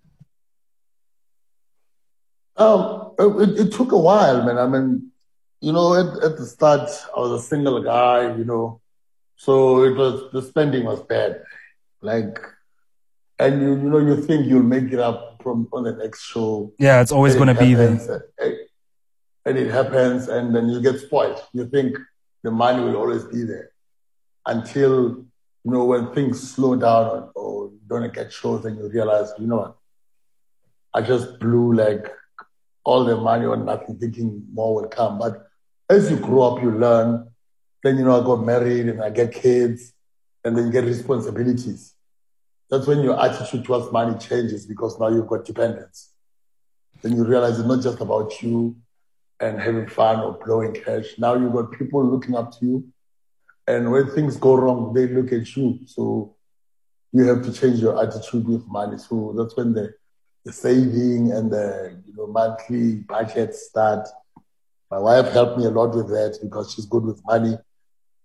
Um, 2.57 3.13
it, 3.19 3.67
it 3.67 3.73
took 3.73 3.91
a 3.91 3.97
while, 3.97 4.43
man. 4.43 4.57
I 4.57 4.65
mean, 4.65 5.11
you 5.61 5.71
know, 5.71 5.93
at, 5.93 6.23
at 6.23 6.37
the 6.37 6.47
start, 6.47 6.89
I 7.15 7.19
was 7.19 7.43
a 7.43 7.47
single 7.47 7.81
guy, 7.83 8.35
you 8.35 8.43
know, 8.43 8.81
so 9.39 9.83
it 9.83 9.95
was 9.95 10.31
the 10.33 10.41
spending 10.41 10.83
was 10.83 11.01
bad, 11.01 11.43
like, 12.01 12.39
and 13.37 13.61
you 13.61 13.69
you 13.69 13.89
know 13.89 13.99
you 13.99 14.21
think 14.21 14.47
you'll 14.47 14.63
make 14.63 14.91
it 14.91 14.99
up 14.99 15.41
from 15.41 15.67
on 15.73 15.83
the 15.83 15.93
next 15.93 16.23
show. 16.23 16.71
Yeah, 16.79 17.01
it's 17.01 17.11
always 17.11 17.35
going 17.35 17.47
to 17.47 17.53
be 17.53 17.73
there. 17.73 17.95
happens, 17.95 18.09
uh, 18.09 18.49
and 19.45 19.57
it 19.57 19.71
happens, 19.71 20.27
and 20.27 20.55
then 20.55 20.69
you 20.69 20.81
get 20.81 20.99
spoiled. 20.99 21.41
You 21.53 21.67
think 21.67 21.97
the 22.43 22.51
money 22.51 22.83
will 22.83 22.95
always 22.95 23.23
be 23.25 23.43
there 23.43 23.71
until 24.45 25.25
you 25.63 25.71
know 25.71 25.85
when 25.85 26.13
things 26.13 26.51
slow 26.51 26.75
down 26.75 27.05
or, 27.05 27.31
or 27.35 27.65
you 27.71 27.81
don't 27.87 28.13
get 28.13 28.31
shows, 28.31 28.65
and 28.65 28.77
you 28.77 28.89
realize, 28.89 29.31
you 29.39 29.47
know 29.47 29.57
what, 29.57 29.75
I 30.93 31.01
just 31.01 31.39
blew 31.39 31.73
like 31.73 32.07
all 32.83 33.05
the 33.05 33.15
money 33.15 33.45
on 33.45 33.65
nothing, 33.65 33.97
thinking 33.97 34.45
more 34.53 34.75
will 34.75 34.87
come. 34.87 35.19
But 35.19 35.47
as 35.89 36.09
you 36.09 36.17
grow 36.17 36.41
up, 36.43 36.63
you 36.63 36.71
learn. 36.71 37.27
Then 37.83 37.97
you 37.97 38.03
know 38.03 38.19
I 38.19 38.25
got 38.25 38.43
married 38.43 38.89
and 38.89 39.01
I 39.01 39.09
get 39.09 39.31
kids, 39.33 39.93
and 40.43 40.57
then 40.57 40.67
you 40.67 40.71
get 40.71 40.85
responsibilities. 40.85 41.93
That's 42.69 42.87
when 42.87 43.01
your 43.01 43.19
attitude 43.19 43.65
towards 43.65 43.91
money 43.91 44.17
changes 44.19 44.65
because 44.65 44.99
now 44.99 45.07
you've 45.07 45.27
got 45.27 45.45
dependents. 45.45 46.13
Then 47.01 47.15
you 47.15 47.23
realize 47.23 47.57
it's 47.57 47.67
not 47.67 47.81
just 47.81 47.99
about 47.99 48.41
you 48.41 48.75
and 49.39 49.59
having 49.59 49.87
fun 49.87 50.19
or 50.19 50.39
blowing 50.45 50.73
cash. 50.73 51.17
Now 51.17 51.35
you've 51.35 51.53
got 51.53 51.71
people 51.71 52.05
looking 52.05 52.35
up 52.35 52.57
to 52.59 52.65
you, 52.65 52.87
and 53.67 53.91
when 53.91 54.09
things 54.11 54.37
go 54.37 54.55
wrong, 54.55 54.93
they 54.93 55.07
look 55.07 55.31
at 55.31 55.55
you. 55.55 55.79
So 55.85 56.35
you 57.11 57.23
have 57.23 57.43
to 57.43 57.53
change 57.53 57.79
your 57.79 58.01
attitude 58.01 58.47
with 58.47 58.67
money. 58.67 58.97
So 58.97 59.33
that's 59.37 59.55
when 59.55 59.73
the 59.73 59.93
the 60.45 60.53
saving 60.53 61.31
and 61.31 61.51
the 61.51 62.01
you 62.05 62.13
know 62.15 62.27
monthly 62.27 62.95
budget 62.95 63.55
start. 63.55 64.07
My 64.91 64.99
wife 64.99 65.31
helped 65.31 65.57
me 65.57 65.65
a 65.65 65.69
lot 65.69 65.95
with 65.95 66.09
that 66.09 66.39
because 66.41 66.73
she's 66.73 66.85
good 66.85 67.03
with 67.03 67.21
money. 67.25 67.57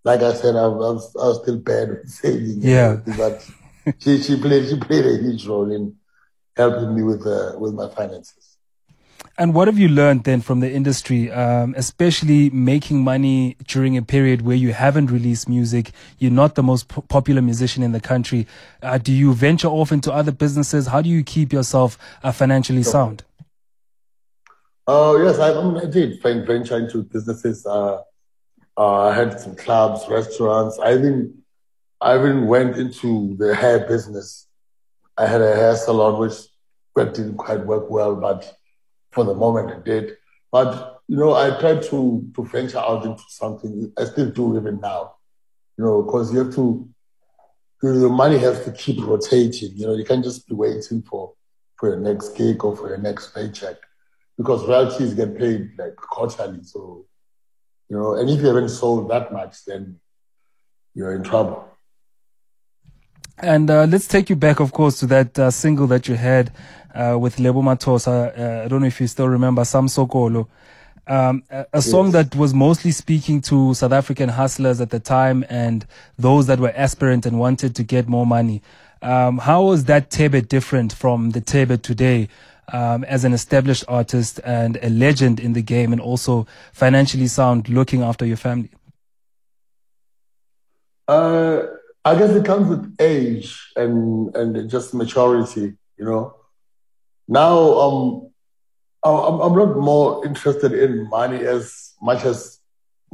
Like 0.05 0.21
I 0.21 0.35
said, 0.35 0.55
I 0.55 0.67
was, 0.67 1.17
I 1.17 1.27
was 1.29 1.43
still 1.43 1.59
bad 1.59 1.89
with 1.89 2.11
saving. 2.11 2.61
Yeah. 2.61 3.01
But 3.17 3.51
she, 3.99 4.21
she 4.21 4.41
played 4.41 4.69
she 4.69 4.79
played 4.79 5.07
a 5.07 5.17
huge 5.17 5.47
role 5.47 5.71
in 5.71 5.97
helping 6.57 6.95
me 6.95 7.03
with 7.03 7.27
uh, 7.27 7.59
with 7.59 7.75
my 7.75 7.89
finances. 7.89 8.55
And 9.37 9.53
what 9.53 9.67
have 9.67 9.79
you 9.79 9.89
learned 9.89 10.25
then 10.25 10.43
from 10.43 10.61
the 10.61 10.71
industry, 10.71 11.29
um, 11.33 11.75
especially 11.77 12.51
making 12.51 13.03
money 13.03 13.57
during 13.67 13.97
a 13.97 14.03
period 14.03 14.43
where 14.43 14.55
you 14.55 14.73
haven't 14.73 15.11
released 15.11 15.49
music? 15.49 15.91
You're 16.19 16.31
not 16.31 16.55
the 16.55 16.63
most 16.63 16.87
po- 16.87 17.01
popular 17.01 17.43
musician 17.43 17.83
in 17.83 17.91
the 17.91 18.01
country. 18.01 18.47
Uh, 18.81 18.99
do 18.99 19.11
you 19.11 19.35
venture 19.35 19.67
off 19.67 19.91
into 19.91 20.13
other 20.13 20.31
businesses? 20.31 20.87
How 20.87 21.03
do 21.03 21.09
you 21.09 21.25
keep 21.25 21.53
yourself 21.53 21.99
uh, 22.23 22.31
financially 22.31 22.85
sound? 22.85 23.25
Oh 24.87 25.17
yes, 25.21 25.39
I, 25.41 25.49
I, 25.49 25.83
I 25.83 25.87
did 25.87 26.23
venture 26.23 26.77
into 26.77 27.03
businesses. 27.03 27.67
Uh, 27.67 28.03
uh, 28.77 29.09
I 29.09 29.15
had 29.15 29.41
some 29.41 29.55
clubs, 29.55 30.07
restaurants. 30.09 30.79
I 30.79 30.95
even 30.95 31.43
I 32.01 32.19
even 32.19 32.47
went 32.47 32.77
into 32.77 33.37
the 33.39 33.55
hair 33.55 33.87
business. 33.87 34.47
I 35.17 35.27
had 35.27 35.41
a 35.41 35.55
hair 35.55 35.77
salon 35.77 36.21
which 36.21 36.35
didn't 36.97 37.37
quite 37.37 37.65
work 37.65 37.91
well, 37.91 38.15
but 38.17 38.57
for 39.11 39.25
the 39.25 39.35
moment 39.35 39.71
it 39.71 39.85
did. 39.85 40.17
But, 40.53 41.01
you 41.09 41.17
know, 41.17 41.35
I 41.35 41.59
tried 41.59 41.83
to, 41.85 42.31
to 42.35 42.45
venture 42.45 42.79
out 42.79 43.05
into 43.05 43.23
something. 43.29 43.93
I 43.99 44.05
still 44.05 44.31
do 44.31 44.57
even 44.57 44.81
now, 44.81 45.15
you 45.77 45.85
know, 45.85 46.03
because 46.03 46.33
you 46.33 46.41
have 46.41 46.55
to, 46.55 46.89
the 47.83 48.09
money 48.09 48.39
has 48.39 48.65
to 48.65 48.73
keep 48.73 49.05
rotating. 49.05 49.73
You 49.75 49.87
know, 49.87 49.95
you 49.95 50.05
can't 50.05 50.25
just 50.25 50.49
be 50.49 50.55
waiting 50.55 51.03
for, 51.03 51.33
for 51.77 51.89
your 51.89 51.99
next 51.99 52.37
gig 52.37 52.65
or 52.65 52.77
for 52.77 52.89
your 52.89 52.99
next 52.99 53.35
paycheck 53.35 53.77
because 54.37 54.67
royalties 54.69 55.15
get 55.15 55.39
paid 55.39 55.71
like 55.79 55.97
quarterly. 55.97 56.63
So, 56.63 57.07
you 57.89 57.97
know, 57.97 58.15
and 58.15 58.29
if 58.31 58.41
you 58.41 58.47
haven't 58.47 58.71
sold 58.71 59.11
that 59.11 59.33
much, 59.33 59.65
then 59.65 60.01
you're 60.95 61.15
in 61.15 61.23
trouble. 61.23 61.69
And 63.39 63.71
uh, 63.71 63.85
let's 63.85 64.07
take 64.07 64.31
you 64.31 64.37
back, 64.37 64.61
of 64.61 64.73
course, 64.73 65.01
to 65.01 65.07
that 65.07 65.39
uh, 65.39 65.51
single 65.51 65.87
that 65.89 66.09
you 66.09 66.15
had 66.15 66.53
uh, 66.95 67.19
with 67.19 67.41
Lebo 67.41 67.63
Mathosa. 67.63 68.39
Uh, 68.39 68.65
I 68.65 68.69
don't 68.69 68.81
know 68.81 68.87
if 68.87 69.01
you 69.01 69.07
still 69.07 69.29
remember 69.29 69.63
Samsokolo. 69.63 70.47
Um, 71.07 71.43
a, 71.51 71.67
a 71.75 71.83
song 71.83 72.07
yes. 72.07 72.13
that 72.13 72.37
was 72.37 72.55
mostly 72.55 72.91
speaking 72.91 73.43
to 73.43 73.75
South 73.75 73.93
African 73.93 74.31
hustlers 74.31 74.81
at 74.81 74.91
the 74.91 75.01
time 75.01 75.45
and 75.51 75.87
those 76.17 76.47
that 76.47 76.61
were 76.61 76.73
aspirant 76.75 77.27
and 77.27 77.39
wanted 77.39 77.75
to 77.75 77.83
get 77.83 78.09
more 78.09 78.25
money. 78.25 78.63
Um, 79.03 79.37
how 79.39 79.65
was 79.65 79.85
that 79.85 80.11
Thebe 80.11 80.49
different 80.49 80.95
from 80.95 81.31
the 81.31 81.41
Thebe 81.41 81.83
today 81.83 82.29
um, 82.73 83.05
as 83.05 83.25
an 83.25 83.33
established 83.33 83.85
artist 83.89 84.41
and 84.45 84.79
a 84.83 84.91
legend 84.91 85.41
in 85.41 85.53
the 85.53 85.63
game 85.63 85.93
and 85.93 86.01
also 86.01 86.47
financially 86.73 87.27
sound 87.27 87.69
looking 87.69 88.03
after 88.03 88.25
your 88.25 88.37
family? 88.37 88.71
Uh, 91.07 91.63
I 92.05 92.19
guess 92.19 92.31
it 92.31 92.45
comes 92.45 92.69
with 92.69 92.97
age 92.99 93.73
and, 93.77 94.35
and 94.37 94.71
just 94.71 94.95
maturity, 94.95 95.75
you 95.99 96.05
know. 96.05 96.35
Now, 97.29 97.59
um, 97.59 98.31
I'm, 99.05 99.41
I'm 99.41 99.55
not 99.55 99.77
more 99.79 100.27
interested 100.27 100.73
in 100.73 101.09
money 101.09 101.39
as 101.39 101.93
much 102.01 102.25
as 102.25 102.59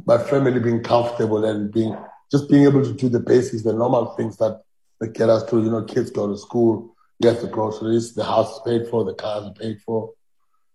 my 0.07 0.19
family 0.19 0.59
being 0.61 0.83
comfortable 0.83 1.45
and 1.45 1.73
being 1.73 1.97
just 2.31 2.49
being 2.49 2.65
able 2.65 2.83
to 2.83 2.93
do 2.93 3.09
the 3.09 3.19
basics, 3.19 3.63
the 3.63 3.73
normal 3.73 4.07
things 4.17 4.37
that, 4.37 4.63
that 5.01 5.15
get 5.15 5.29
us 5.29 5.43
through. 5.45 5.65
You 5.65 5.71
know, 5.71 5.83
kids 5.83 6.11
go 6.11 6.29
to 6.29 6.39
school, 6.39 6.95
get 7.21 7.41
the 7.41 7.47
groceries, 7.47 8.15
the 8.15 8.25
house 8.25 8.57
is 8.57 8.63
paid 8.65 8.89
for, 8.89 9.05
the 9.05 9.15
cars 9.15 9.47
are 9.47 9.53
paid 9.53 9.81
for. 9.83 10.13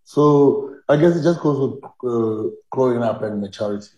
So 0.03 0.75
I 0.87 0.97
guess 0.97 1.15
it 1.15 1.23
just 1.23 1.41
goes 1.41 1.59
with 1.59 1.83
uh, 1.83 2.49
growing 2.71 3.01
up 3.01 3.21
and 3.23 3.41
maturity. 3.41 3.89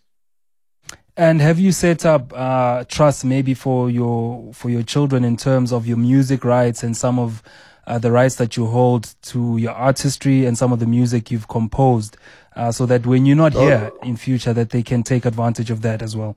And 1.18 1.42
have 1.42 1.60
you 1.60 1.72
set 1.72 2.06
up 2.06 2.32
uh, 2.34 2.84
trust 2.86 3.26
maybe 3.26 3.54
for 3.56 3.90
your 3.90 4.54
for 4.54 4.70
your 4.70 4.84
children 4.84 5.24
in 5.26 5.36
terms 5.36 5.74
of 5.74 5.88
your 5.88 5.98
music 5.98 6.46
rights 6.46 6.84
and 6.84 6.96
some 6.96 7.18
of 7.18 7.42
uh, 7.88 7.98
the 7.98 8.12
rights 8.12 8.36
that 8.36 8.56
you 8.56 8.68
hold 8.68 9.16
to 9.24 9.58
your 9.58 9.72
artistry 9.72 10.46
and 10.46 10.58
some 10.58 10.72
of 10.72 10.80
the 10.80 10.86
music 10.86 11.32
you've 11.32 11.48
composed, 11.48 12.18
uh, 12.56 12.72
so 12.72 12.86
that 12.86 13.08
when 13.08 13.26
you're 13.26 13.36
not 13.36 13.56
oh. 13.56 13.62
here 13.62 13.92
in 14.04 14.16
future, 14.16 14.54
that 14.54 14.70
they 14.70 14.84
can 14.84 15.02
take 15.04 15.26
advantage 15.26 15.72
of 15.72 15.82
that 15.82 16.02
as 16.02 16.16
well. 16.16 16.36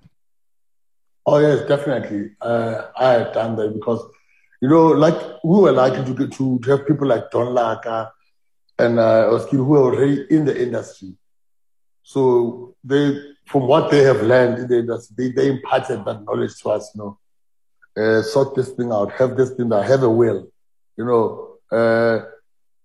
Oh 1.26 1.38
yes, 1.38 1.68
definitely. 1.68 2.30
Uh, 2.40 2.86
I 2.96 3.12
have 3.12 3.34
done 3.34 3.56
that 3.56 3.74
because, 3.74 4.00
you 4.60 4.68
know, 4.68 4.88
like 4.88 5.14
we 5.44 5.60
were 5.60 5.72
lucky 5.72 6.04
to 6.04 6.14
get 6.14 6.32
to, 6.32 6.58
to 6.58 6.70
have 6.70 6.86
people 6.86 7.06
like 7.06 7.30
Don 7.30 7.48
Laka 7.48 8.10
and 8.78 8.98
uh, 8.98 9.30
Oski 9.32 9.56
who 9.56 9.74
are 9.74 9.94
already 9.94 10.26
in 10.30 10.44
the 10.44 10.62
industry. 10.62 11.14
So 12.02 12.74
they, 12.84 13.20
from 13.46 13.66
what 13.66 13.90
they 13.90 14.02
have 14.02 14.22
learned 14.22 14.58
in 14.58 14.68
the 14.68 14.78
industry, 14.78 15.14
they, 15.16 15.30
they 15.32 15.48
imparted 15.50 16.04
that 16.04 16.24
knowledge 16.24 16.60
to 16.62 16.70
us. 16.70 16.90
You 16.94 17.00
know, 17.00 17.18
uh, 18.02 18.22
sort 18.22 18.54
this 18.54 18.70
thing 18.70 18.92
out, 18.92 19.12
have 19.12 19.36
this 19.36 19.50
thing 19.50 19.72
out, 19.72 19.84
have 19.84 20.02
a 20.02 20.10
will 20.10 20.50
you 21.00 21.06
know, 21.06 21.56
uh, 21.76 22.26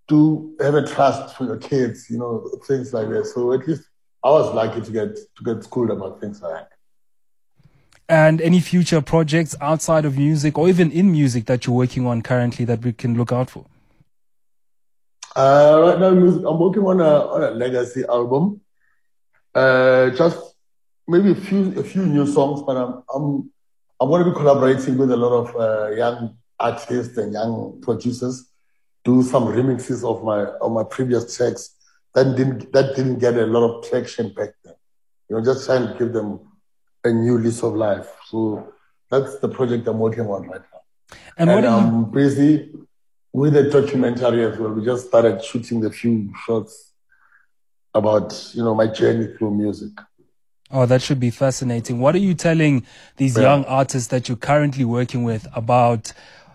to 0.08 0.56
have 0.62 0.76
a 0.76 0.88
trust 0.88 1.36
for 1.36 1.44
your 1.46 1.58
kids, 1.58 2.10
you 2.10 2.18
know, 2.18 2.50
things 2.66 2.94
like 2.94 3.10
that. 3.10 3.26
So 3.26 3.52
at 3.52 3.68
least 3.68 3.84
I 4.24 4.30
was 4.30 4.54
lucky 4.54 4.82
to 4.82 4.92
get 4.92 5.16
to 5.16 5.44
get 5.44 5.64
schooled 5.64 5.92
about 5.92 6.22
things 6.22 6.42
like 6.42 6.54
that. 6.54 6.70
And 8.08 8.40
any 8.42 8.60
future 8.60 9.02
projects 9.02 9.56
outside 9.60 10.06
of 10.06 10.18
music 10.18 10.58
or 10.58 10.70
even 10.70 10.92
in 10.92 11.12
music 11.12 11.46
that 11.46 11.66
you're 11.66 11.76
working 11.76 12.06
on 12.06 12.22
currently 12.22 12.64
that 12.66 12.82
we 12.82 12.94
can 12.94 13.18
look 13.18 13.32
out 13.32 13.50
for? 13.50 13.66
Uh, 15.36 15.82
right 15.84 16.00
now, 16.00 16.12
music, 16.12 16.44
I'm 16.48 16.60
working 16.60 16.84
on 16.84 17.02
a, 17.02 17.26
on 17.28 17.44
a 17.44 17.52
legacy 17.52 18.04
album. 18.08 18.62
Uh, 19.54 20.12
just 20.12 20.38
maybe 21.08 21.32
a 21.32 21.36
few 21.36 21.80
a 21.80 21.84
few 21.84 22.06
new 22.06 22.28
songs, 22.28 22.62
but 22.62 22.78
I'm 22.78 23.04
I'm 23.14 23.52
I'm 24.00 24.10
going 24.10 24.24
to 24.24 24.30
be 24.30 24.36
collaborating 24.36 24.98
with 24.98 25.12
a 25.12 25.18
lot 25.18 25.34
of 25.34 25.56
uh, 25.56 25.96
young 25.96 26.38
artists 26.60 27.18
and 27.18 27.34
young 27.34 27.80
producers 27.82 28.50
do 29.04 29.22
some 29.22 29.46
remixes 29.46 30.04
of 30.04 30.24
my 30.24 30.46
of 30.62 30.72
my 30.72 30.84
previous 30.84 31.36
tracks 31.36 31.76
that 32.14 32.36
didn't 32.36 32.72
that 32.74 32.96
didn't 32.96 33.20
get 33.20 33.36
a 33.36 33.46
lot 33.46 33.64
of 33.70 33.90
traction 33.90 34.34
back 34.34 34.50
then. 34.64 34.74
You 35.30 35.38
know, 35.38 35.44
just 35.44 35.66
trying 35.66 35.88
to 35.88 35.94
give 35.98 36.14
them 36.14 36.40
a 37.06 37.14
new 37.14 37.38
lease 37.38 37.64
of 37.64 37.76
life. 37.76 38.08
So 38.28 38.74
that's 39.10 39.40
the 39.40 39.50
project 39.50 39.88
I'm 39.88 40.00
working 40.00 40.26
on 40.28 40.48
right 40.48 40.62
now. 40.62 41.18
And, 41.38 41.50
and 41.50 41.66
I'm 41.66 42.00
you... 42.00 42.06
busy 42.08 42.72
with 43.32 43.56
a 43.56 43.70
documentary 43.70 44.46
as 44.46 44.58
well. 44.58 44.72
We 44.72 44.84
just 44.84 45.08
started 45.08 45.44
shooting 45.44 45.82
the 45.82 45.92
few 45.92 46.34
shots 46.46 46.92
about 47.94 48.52
you 48.54 48.64
know 48.64 48.76
my 48.76 48.88
journey 48.88 49.28
through 49.38 49.56
music. 49.56 49.92
Oh, 50.72 50.86
that 50.86 51.02
should 51.02 51.20
be 51.20 51.30
fascinating. 51.30 52.00
What 52.00 52.16
are 52.16 52.20
you 52.20 52.34
telling 52.34 52.86
these 53.18 53.38
yeah. 53.38 53.44
young 53.44 53.66
artists 53.66 54.08
that 54.10 54.28
you're 54.28 54.38
currently 54.38 54.84
working 54.84 55.24
with 55.24 55.48
about 55.56 56.12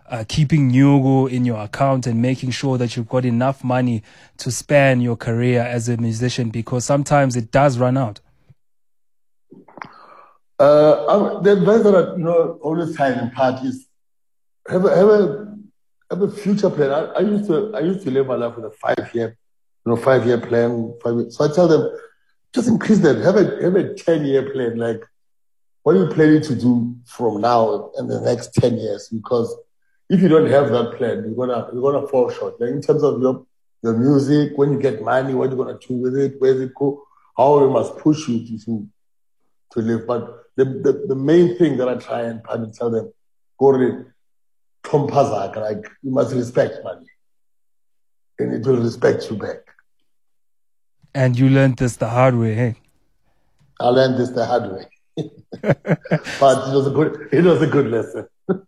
uh, 0.09 0.25
keeping 0.26 0.73
Nyugu 0.73 1.30
in 1.30 1.45
your 1.45 1.61
account 1.61 2.07
and 2.07 2.21
making 2.21 2.50
sure 2.50 2.76
that 2.76 2.97
you've 2.97 3.09
got 3.09 3.25
enough 3.25 3.62
money 3.62 4.02
to 4.38 4.50
span 4.50 5.00
your 5.00 5.16
career 5.16 5.62
as 5.62 5.88
a 5.88 5.97
musician 5.97 6.50
because 6.50 6.85
sometimes 6.85 7.37
it 7.37 7.52
does 7.52 7.78
run 7.78 7.97
out? 7.97 8.21
Uh, 10.61 11.40
the 11.40 11.52
advice 11.52 11.83
that 11.85 11.95
I 11.95 12.17
you 12.19 12.23
know, 12.23 12.59
always 12.61 12.95
try 12.95 13.09
in 13.12 13.31
parties 13.31 13.88
have 14.69 14.85
a, 14.85 14.95
have 14.95 15.09
a 15.09 15.57
have 16.11 16.21
a 16.21 16.31
future 16.31 16.69
plan. 16.69 16.90
I, 16.90 17.05
I, 17.12 17.21
used 17.21 17.47
to 17.47 17.75
I 17.75 17.81
used 17.81 18.05
to 18.05 18.11
live 18.11 18.26
my 18.26 18.35
life 18.35 18.57
with 18.57 18.67
a 18.67 18.71
five 18.71 19.14
year, 19.14 19.38
you 19.87 19.90
know, 19.90 19.97
five 19.97 20.26
year 20.26 20.38
plan. 20.38 20.95
Five 21.02 21.14
year. 21.14 21.31
So 21.31 21.45
I 21.45 21.55
tell 21.55 21.67
them, 21.67 21.90
just 22.55 22.69
increase 22.69 22.99
that. 22.99 23.17
Have 23.19 23.37
a 23.37 23.62
have 23.62 23.75
a 23.75 23.95
ten 23.95 24.26
year 24.26 24.50
plan. 24.50 24.76
Like, 24.76 25.02
what 25.83 25.97
are 25.97 26.05
you 26.05 26.11
planning 26.12 26.43
to 26.43 26.55
do 26.55 26.95
from 27.07 27.40
now 27.40 27.90
and 27.97 28.11
the 28.11 28.21
next 28.21 28.52
ten 28.52 28.76
years? 28.76 29.09
Because 29.09 29.57
if 30.11 30.21
you 30.21 30.29
don't 30.29 30.50
have 30.50 30.69
that 30.73 30.93
plan, 30.99 31.25
you're 31.25 31.47
gonna 31.47 31.71
you're 31.73 31.90
gonna 31.90 32.07
fall 32.07 32.31
short. 32.31 32.61
Like 32.61 32.69
in 32.69 32.83
terms 32.83 33.02
of 33.02 33.19
your 33.23 33.47
your 33.83 33.97
music, 33.97 34.59
when 34.59 34.73
you 34.73 34.79
get 34.79 35.02
money, 35.02 35.33
what 35.33 35.49
you're 35.49 35.64
gonna 35.64 35.79
do 35.79 35.95
with 35.95 36.19
it, 36.19 36.35
where's 36.38 36.61
it 36.61 36.75
go, 36.75 37.02
how 37.35 37.64
we 37.64 37.73
must 37.73 37.97
push 37.97 38.29
you 38.29 38.59
to 38.59 38.87
to 39.73 39.81
live. 39.81 40.07
But 40.07 40.45
the, 40.57 40.65
the, 40.65 41.05
the 41.09 41.15
main 41.15 41.57
thing 41.57 41.77
that 41.79 41.89
I 41.89 41.97
try 41.97 42.23
and 42.23 42.43
probably 42.43 42.73
tell 42.73 42.91
them, 42.91 43.12
go 43.59 43.73
to 43.73 44.07
Tompazak, 44.85 45.57
like 45.57 45.91
you 46.03 46.11
must 46.11 46.35
respect 46.35 46.83
money. 46.85 47.07
And 48.39 48.55
it 48.55 48.67
will 48.67 48.83
respect 48.83 49.31
you 49.31 49.37
back. 49.37 49.59
And 51.15 51.39
you 51.39 51.49
learned 51.49 51.77
this 51.77 51.97
the 51.97 52.09
hard 52.09 52.37
way, 52.37 52.55
hey? 52.55 52.77
I 53.81 53.89
learned 53.89 54.19
this 54.19 54.31
the 54.31 54.47
hard 54.47 54.73
way. 54.73 54.87
but 55.62 56.69
it 56.69 56.75
was 56.75 56.87
a 56.87 56.91
good 56.91 57.29
it 57.33 57.45
was 57.45 57.61
a 57.61 57.67
good 57.67 57.87
lesson. 57.87 58.27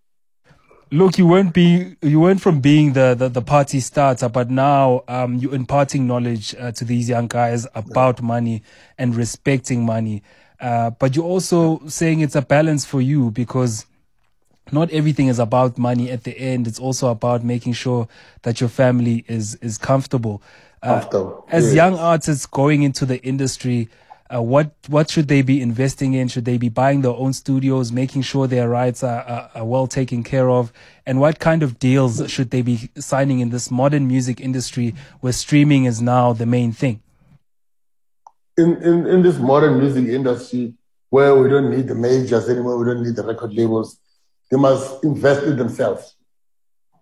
Look, 0.90 1.16
you 1.16 1.26
weren't 1.26 1.54
being 1.54 1.97
you 2.02 2.21
weren't 2.21 2.40
from 2.40 2.61
being 2.61 2.92
the, 2.92 3.14
the, 3.14 3.28
the 3.28 3.42
party 3.42 3.80
starter, 3.80 4.28
but 4.28 4.50
now 4.50 5.04
um, 5.09 5.37
you're 5.37 5.54
imparting 5.54 6.06
knowledge 6.06 6.54
uh, 6.59 6.73
to 6.73 6.85
these 6.85 7.09
young 7.09 7.28
guys 7.28 7.66
about 7.75 8.21
money 8.21 8.62
and 8.99 9.14
respecting 9.14 9.87
money. 9.87 10.23
Uh, 10.62 10.90
but 10.90 11.16
you're 11.16 11.25
also 11.25 11.83
saying 11.88 12.21
it's 12.21 12.37
a 12.37 12.40
balance 12.40 12.85
for 12.85 13.00
you 13.02 13.33
because 13.33 13.85
not 14.71 14.88
everything 14.92 15.26
is 15.26 15.40
about 15.40 15.76
money 15.76 16.09
at 16.09 16.23
the 16.23 16.38
end. 16.38 16.69
It's 16.69 16.78
also 16.78 17.09
about 17.09 17.42
making 17.42 17.73
sure 17.73 18.07
that 18.42 18.61
your 18.61 18.71
family 18.71 19.25
is 19.26 19.57
is 19.57 19.76
comfortable. 19.76 20.40
Uh, 20.81 21.00
comfortable. 21.00 21.45
As 21.49 21.66
yes. 21.66 21.75
young 21.75 21.99
artists 21.99 22.47
going 22.47 22.85
into 22.85 23.04
the 23.04 23.21
industry, 23.25 23.88
uh, 24.33 24.40
what 24.40 24.71
what 24.87 25.11
should 25.11 25.26
they 25.26 25.42
be 25.42 25.61
investing 25.61 26.14
in? 26.14 26.28
Should 26.28 26.45
they 26.45 26.59
be 26.59 26.69
buying 26.69 27.02
their 27.02 27.12
own 27.12 27.33
studios, 27.33 27.90
making 27.90 28.23
sure 28.23 28.47
their 28.47 28.69
rights 28.69 29.02
are, 29.02 29.23
are, 29.23 29.50
are, 29.57 29.64
well 29.64 29.88
taken 29.88 30.23
care 30.23 30.49
of? 30.49 30.73
And 31.04 31.21
what 31.21 31.40
kind 31.40 31.64
of 31.64 31.81
deals 31.81 32.31
should 32.31 32.50
they 32.50 32.62
be 32.62 32.88
signing 33.00 33.40
in 33.40 33.50
this 33.50 33.69
modern 33.69 34.07
music 34.07 34.40
industry 34.40 34.95
where 35.21 35.33
streaming 35.33 35.87
is 35.87 36.00
now 36.00 36.33
the 36.33 36.47
main 36.47 36.71
thing? 36.71 37.00
In, 38.56 38.82
in, 38.82 39.06
in 39.06 39.23
this 39.23 39.38
modern 39.38 39.78
music 39.78 40.06
industry 40.06 40.75
where 41.09 41.35
we 41.35 41.49
don't 41.49 41.71
need 41.71 41.88
the 41.88 41.94
majors 41.94 42.49
anymore, 42.49 42.78
we 42.78 42.87
don't 42.87 43.02
need 43.02 43.16
the 43.16 43.23
record 43.23 43.52
labels, 43.54 43.99
they 44.50 44.56
must 44.56 45.02
invest 45.04 45.42
in 45.44 45.56
themselves. 45.56 46.14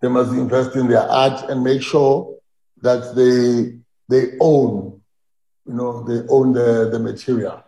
They 0.01 0.07
must 0.07 0.31
invest 0.31 0.75
in 0.75 0.87
their 0.87 1.03
art 1.03 1.49
and 1.49 1.63
make 1.63 1.81
sure 1.81 2.35
that 2.81 3.15
they 3.15 3.79
they 4.09 4.37
own 4.39 5.01
you 5.65 5.73
know, 5.73 6.03
they 6.03 6.27
own 6.27 6.53
the, 6.53 6.89
the 6.91 6.99
material. 6.99 7.63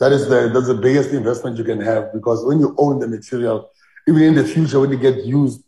That 0.00 0.12
is 0.12 0.28
the 0.28 0.50
that's 0.52 0.68
the 0.68 0.74
biggest 0.74 1.10
investment 1.10 1.58
you 1.58 1.64
can 1.64 1.80
have 1.80 2.12
because 2.12 2.44
when 2.44 2.60
you 2.60 2.74
own 2.78 3.00
the 3.00 3.08
material, 3.08 3.70
even 4.06 4.22
in 4.22 4.34
the 4.34 4.44
future 4.44 4.80
when 4.80 4.92
it 4.92 5.00
gets 5.00 5.26
used 5.26 5.62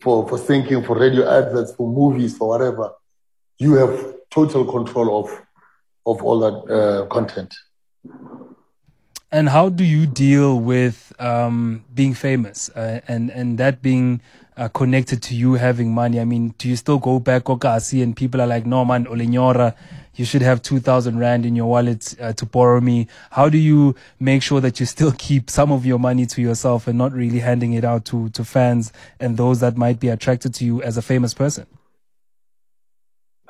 for, 0.00 0.28
for 0.28 0.38
thinking, 0.38 0.82
for 0.84 0.98
radio 0.98 1.28
adverts, 1.28 1.74
for 1.74 1.90
movies, 1.90 2.36
for 2.36 2.48
whatever, 2.48 2.92
you 3.58 3.74
have 3.74 4.14
total 4.30 4.70
control 4.70 5.24
of 5.24 5.42
of 6.06 6.22
all 6.22 6.40
that 6.40 6.72
uh, 6.72 7.06
content. 7.06 7.54
And 9.30 9.48
how 9.48 9.70
do 9.70 9.82
you 9.82 10.06
deal 10.06 10.60
with 10.60 11.12
um, 11.18 11.84
being 11.94 12.12
famous 12.12 12.68
uh, 12.70 13.00
and 13.08 13.30
and 13.30 13.56
that 13.56 13.80
being 13.80 14.20
uh, 14.58 14.68
connected 14.68 15.22
to 15.22 15.34
you 15.34 15.54
having 15.54 15.94
money? 15.94 16.20
I 16.20 16.24
mean, 16.26 16.54
do 16.58 16.68
you 16.68 16.76
still 16.76 16.98
go 16.98 17.18
back 17.18 17.44
Okasi 17.44 18.02
and 18.02 18.14
people 18.14 18.42
are 18.42 18.46
like, 18.46 18.66
no 18.66 18.84
man, 18.84 19.06
Olenyora, 19.06 19.74
you 20.14 20.24
should 20.24 20.42
have 20.42 20.60
2000 20.60 21.18
rand 21.18 21.46
in 21.46 21.56
your 21.56 21.66
wallet 21.66 22.14
uh, 22.20 22.32
to 22.34 22.44
borrow 22.44 22.80
me 22.80 23.06
how 23.30 23.48
do 23.48 23.58
you 23.58 23.94
make 24.20 24.42
sure 24.42 24.60
that 24.60 24.78
you 24.78 24.86
still 24.86 25.12
keep 25.18 25.48
some 25.48 25.72
of 25.72 25.86
your 25.86 25.98
money 25.98 26.26
to 26.26 26.42
yourself 26.42 26.86
and 26.86 26.98
not 26.98 27.12
really 27.12 27.38
handing 27.38 27.72
it 27.72 27.84
out 27.84 28.04
to 28.04 28.28
to 28.30 28.44
fans 28.44 28.92
and 29.20 29.36
those 29.36 29.60
that 29.60 29.76
might 29.76 29.98
be 29.98 30.08
attracted 30.08 30.52
to 30.54 30.64
you 30.64 30.82
as 30.82 30.96
a 30.96 31.02
famous 31.02 31.32
person 31.32 31.66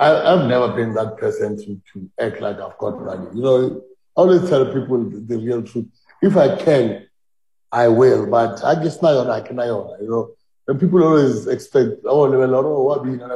I, 0.02 0.36
have 0.36 0.48
never 0.48 0.72
been 0.72 0.94
that 0.94 1.16
person 1.16 1.56
to, 1.58 1.80
to 1.92 2.10
act 2.20 2.40
like 2.40 2.58
I've 2.58 2.76
got 2.78 3.00
money. 3.00 3.26
You 3.34 3.42
know, 3.42 3.82
I 4.16 4.20
always 4.20 4.48
tell 4.48 4.66
people 4.72 5.04
the, 5.04 5.18
the 5.20 5.38
real 5.38 5.62
truth. 5.62 5.86
If 6.20 6.36
I 6.36 6.56
can, 6.56 7.06
I 7.70 7.88
will. 7.88 8.26
But 8.26 8.64
I 8.64 8.82
guess 8.82 9.00
now 9.00 9.30
I 9.30 9.40
can, 9.40 9.56
you 9.56 10.08
know. 10.08 10.30
And 10.66 10.80
people 10.80 11.02
always 11.02 11.46
expect, 11.46 12.02
oh, 12.04 12.32
oh, 12.32 12.82
what 12.82 13.04
being 13.04 13.20
an 13.20 13.30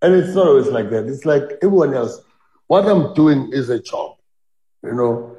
and 0.00 0.14
it's 0.14 0.34
not 0.34 0.46
always 0.46 0.68
like 0.68 0.90
that. 0.90 1.06
It's 1.06 1.24
like 1.24 1.42
everyone 1.62 1.94
else. 1.94 2.20
What 2.66 2.86
I'm 2.86 3.14
doing 3.14 3.50
is 3.52 3.68
a 3.68 3.80
job. 3.80 4.16
You 4.82 4.94
know, 4.94 5.36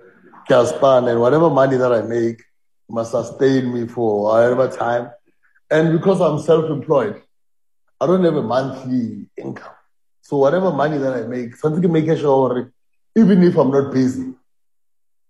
Caspan 0.49 1.09
and 1.09 1.21
whatever 1.21 1.49
money 1.49 1.77
that 1.77 1.93
I 1.93 2.01
make 2.01 2.43
must 2.89 3.11
sustain 3.11 3.73
me 3.73 3.87
for 3.87 4.23
whatever 4.23 4.67
time. 4.67 5.11
And 5.71 5.93
because 5.93 6.19
I'm 6.19 6.39
self-employed, 6.39 7.21
I 8.01 8.05
don't 8.05 8.23
have 8.23 8.35
a 8.35 8.43
monthly 8.43 9.27
income. 9.37 9.73
So 10.29 10.37
whatever 10.37 10.71
money 10.71 10.99
that 10.99 11.13
I 11.13 11.21
make, 11.23 11.55
something 11.55 11.81
to 11.81 11.87
make 11.87 12.05
sure, 12.05 12.71
even 13.15 13.41
if 13.41 13.57
I'm 13.57 13.71
not 13.71 13.91
busy, 13.91 14.35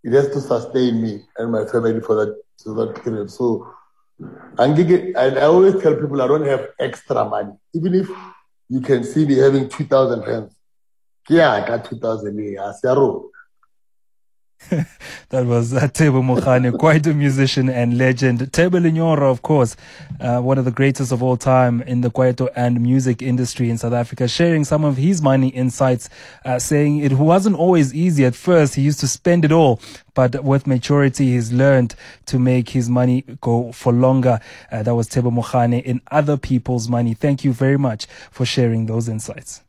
it 0.04 0.12
has 0.12 0.28
to 0.32 0.42
sustain 0.42 1.02
me 1.02 1.22
and 1.38 1.54
my 1.54 1.64
family 1.64 2.02
for 2.02 2.16
that, 2.16 2.36
for 2.62 2.74
that 2.74 3.02
period. 3.02 3.32
So 3.32 3.74
and 4.58 5.18
I 5.18 5.44
always 5.44 5.82
tell 5.82 5.96
people 5.96 6.22
I 6.22 6.28
don't 6.28 6.46
have 6.46 6.68
extra 6.78 7.24
money. 7.24 7.54
Even 7.74 7.96
if 7.96 8.10
you 8.68 8.82
can 8.82 9.06
see 9.06 9.26
me 9.26 9.38
having 9.38 9.70
2,000 9.70 10.20
rands. 10.28 10.54
Yeah, 11.30 11.54
I 11.54 11.66
got 11.66 11.86
2,000 11.86 12.36
that 15.30 15.46
was 15.46 15.74
uh, 15.74 15.82
Tebo 15.88 16.22
Mokhane, 16.22 16.78
quite 16.78 17.08
a 17.08 17.14
musician 17.14 17.70
and 17.70 17.98
legend. 17.98 18.40
Tebo 18.52 18.80
Lenyora, 18.80 19.32
of 19.32 19.42
course, 19.42 19.78
uh, 20.20 20.42
one 20.42 20.58
of 20.58 20.66
the 20.66 20.72
greatest 20.72 21.12
of 21.14 21.24
all 21.24 21.38
time 21.38 21.82
in 21.84 22.02
the 22.02 22.12
kwaito 22.12 22.50
and 22.56 22.82
music 22.82 23.22
industry 23.22 23.70
in 23.70 23.78
South 23.78 23.94
Africa, 23.94 24.28
sharing 24.28 24.66
some 24.66 24.84
of 24.84 24.98
his 24.98 25.22
money 25.22 25.48
insights, 25.50 26.10
uh, 26.44 26.60
saying 26.60 26.98
it 26.98 27.14
wasn't 27.14 27.56
always 27.56 27.94
easy 27.94 28.26
at 28.26 28.36
first. 28.36 28.76
He 28.76 28.82
used 28.82 29.00
to 29.00 29.08
spend 29.08 29.46
it 29.46 29.52
all, 29.54 29.80
but 30.14 30.44
with 30.44 30.68
maturity, 30.68 31.32
he's 31.32 31.54
learned 31.54 31.96
to 32.26 32.38
make 32.38 32.70
his 32.70 32.90
money 32.90 33.24
go 33.42 33.72
for 33.72 33.94
longer. 33.94 34.40
Uh, 34.72 34.84
that 34.84 34.94
was 34.94 35.08
Tebo 35.08 35.32
Mokhane 35.32 35.82
in 35.82 36.02
other 36.12 36.36
people's 36.36 36.90
money. 36.90 37.14
Thank 37.14 37.46
you 37.46 37.54
very 37.54 37.78
much 37.78 38.08
for 38.30 38.46
sharing 38.46 38.88
those 38.88 39.08
insights. 39.08 39.58